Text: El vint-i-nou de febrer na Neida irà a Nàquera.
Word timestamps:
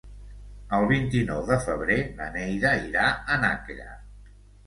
El 0.77 0.85
vint-i-nou 0.91 1.43
de 1.49 1.57
febrer 1.65 1.99
na 2.21 2.31
Neida 2.37 2.71
irà 2.87 3.05
a 3.35 3.39
Nàquera. 3.45 3.89